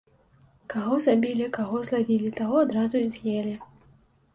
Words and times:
Каго 0.75 0.95
забілі, 1.09 1.51
каго 1.59 1.85
злавілі, 1.91 2.35
таго 2.43 2.55
адразу 2.67 2.95
і 3.09 3.15
з'елі. 3.15 3.59